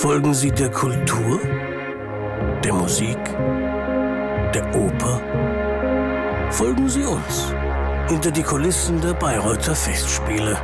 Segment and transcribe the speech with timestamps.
[0.00, 1.38] Folgen Sie der Kultur,
[2.64, 3.18] der Musik,
[4.54, 5.20] der Oper?
[6.50, 7.52] Folgen Sie uns
[8.08, 10.56] hinter die Kulissen der Bayreuther Festspiele.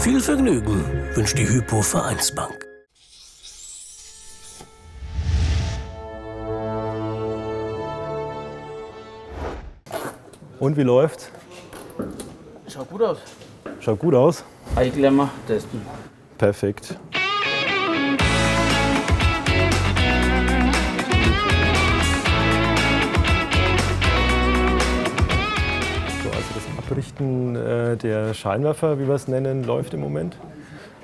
[0.00, 0.84] Viel Vergnügen
[1.14, 2.66] wünscht die Hypo Vereinsbank.
[10.60, 11.30] Und wie läuft's?
[12.68, 13.18] Schaut gut aus.
[13.80, 14.44] Schaut gut aus.
[14.76, 15.80] Eiklemmer testen.
[16.36, 16.98] Perfekt.
[26.88, 30.38] Abrichten äh, der Scheinwerfer, wie wir es nennen, läuft im Moment.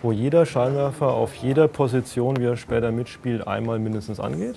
[0.01, 4.55] Wo jeder Scheinwerfer auf jeder Position, wie er später mitspielt, einmal mindestens angeht.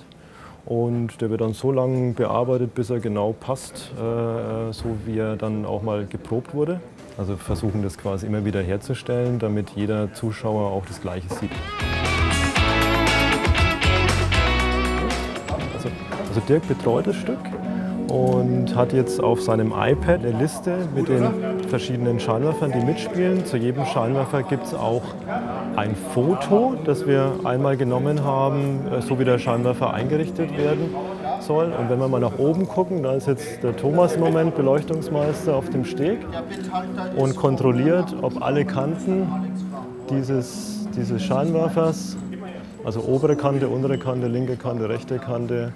[0.64, 5.36] Und der wird dann so lange bearbeitet, bis er genau passt, äh, so wie er
[5.36, 6.80] dann auch mal geprobt wurde.
[7.18, 11.50] Also versuchen das quasi immer wieder herzustellen, damit jeder Zuschauer auch das Gleiche sieht.
[15.74, 15.90] Also,
[16.26, 17.38] also Dirk betreut das Stück
[18.10, 21.26] und hat jetzt auf seinem iPad eine Liste mit den
[21.68, 23.44] verschiedenen Scheinwerfern, die mitspielen.
[23.44, 25.02] Zu jedem Scheinwerfer gibt es auch
[25.76, 30.94] ein Foto, das wir einmal genommen haben, äh, so wie der Scheinwerfer eingerichtet werden
[31.40, 31.72] soll.
[31.78, 35.54] Und wenn wir mal nach oben gucken, da ist jetzt der Thomas im Moment, Beleuchtungsmeister,
[35.54, 36.18] auf dem Steg
[37.16, 39.28] und kontrolliert, ob alle Kanten
[40.10, 42.16] dieses, dieses Scheinwerfers,
[42.88, 45.74] also obere Kante, untere Kante, linke Kante, rechte Kante,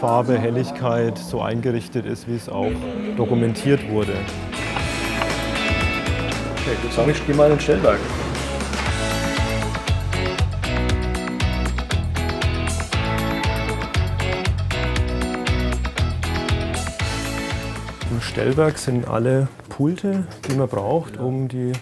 [0.00, 2.72] Farbe, Helligkeit so eingerichtet ist, wie es auch
[3.18, 4.12] dokumentiert wurde.
[6.52, 7.98] Okay, würde sagen, ich spiele mal in den Stellwerk.
[18.10, 21.72] Im Stellwerk sind alle Pulte, die man braucht, um die,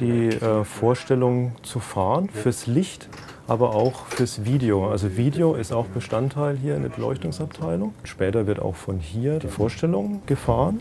[0.00, 3.08] die äh, Vorstellung zu fahren, fürs Licht,
[3.48, 4.88] aber auch fürs Video.
[4.90, 7.94] Also Video ist auch Bestandteil hier in der Beleuchtungsabteilung.
[8.04, 10.80] Später wird auch von hier die Vorstellung gefahren.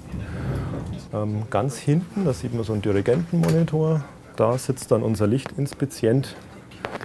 [1.13, 4.03] Ähm, ganz hinten, da sieht man so einen Dirigentenmonitor,
[4.35, 6.35] da sitzt dann unser Lichtinspizient,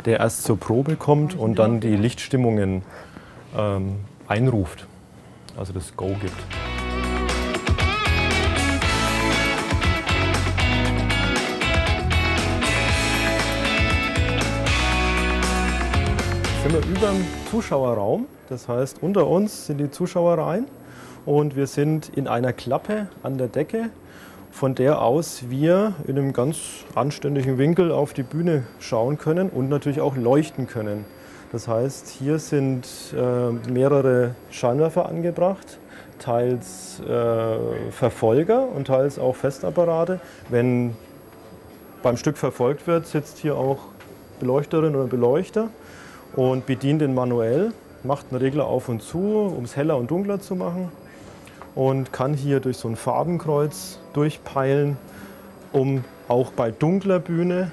[0.04, 2.82] der erst zur Probe kommt und dann die Lichtstimmungen
[3.56, 4.88] ähm, einruft,
[5.56, 6.71] also das Go gibt.
[16.62, 18.26] Sind wir über dem Zuschauerraum.
[18.48, 20.66] Das heißt, unter uns sind die Zuschauerreihen
[21.26, 23.90] und wir sind in einer Klappe an der Decke,
[24.52, 29.70] von der aus wir in einem ganz anständigen Winkel auf die Bühne schauen können und
[29.70, 31.04] natürlich auch leuchten können.
[31.50, 35.80] Das heißt, hier sind äh, mehrere Scheinwerfer angebracht,
[36.20, 40.20] teils äh, Verfolger und teils auch Festapparate.
[40.48, 40.94] Wenn
[42.04, 43.78] beim Stück verfolgt wird, sitzt hier auch
[44.38, 45.68] Beleuchterin oder Beleuchter
[46.36, 47.72] und bedient den manuell,
[48.04, 49.18] macht einen Regler auf und zu,
[49.56, 50.90] um es heller und dunkler zu machen
[51.74, 54.96] und kann hier durch so ein Farbenkreuz durchpeilen,
[55.72, 57.70] um auch bei dunkler Bühne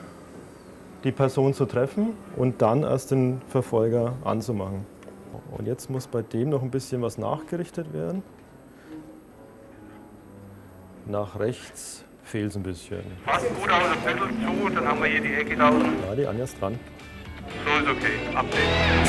[1.03, 4.85] die Person zu treffen und dann erst den Verfolger anzumachen.
[5.57, 8.23] Und jetzt muss bei dem noch ein bisschen was nachgerichtet werden.
[11.05, 13.01] Nach rechts fehlt es ein bisschen.
[13.25, 15.81] Passt gut aus, ein Viertel zu, dann haben wir hier die Ecke draußen.
[16.07, 16.77] Ja, die Anja ist dran.
[17.65, 18.19] So ist okay.
[18.35, 19.08] Update.